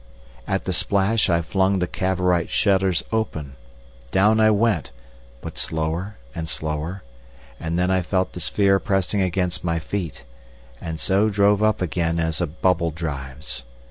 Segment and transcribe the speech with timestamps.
[0.47, 3.53] At the splash I flung the Cavorite shutters open.
[4.09, 4.91] Down I went,
[5.41, 7.03] but slower and slower,
[7.59, 10.25] and then I felt the sphere pressing against my feet,
[10.81, 13.63] and so drove up again as a bubble drives.